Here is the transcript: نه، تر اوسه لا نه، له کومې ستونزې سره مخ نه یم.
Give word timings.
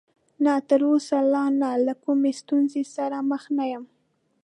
نه، 0.43 0.53
تر 0.69 0.81
اوسه 0.91 1.17
لا 1.33 1.45
نه، 1.61 1.69
له 1.85 1.93
کومې 2.03 2.31
ستونزې 2.41 2.83
سره 2.95 3.17
مخ 3.29 3.43
نه 3.57 3.65
یم. 3.71 3.85